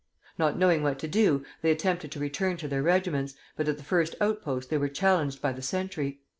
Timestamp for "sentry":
5.61-6.21